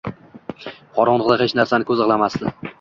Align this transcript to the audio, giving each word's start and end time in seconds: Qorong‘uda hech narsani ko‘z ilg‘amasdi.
Qorong‘uda 0.95 1.39
hech 1.43 1.55
narsani 1.61 1.91
ko‘z 1.93 2.05
ilg‘amasdi. 2.09 2.59